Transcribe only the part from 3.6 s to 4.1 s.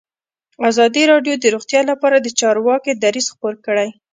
کړی.